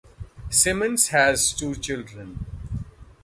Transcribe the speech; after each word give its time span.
Simmons 0.49 1.09
has 1.09 1.53
two 1.53 1.75
children. 1.75 2.43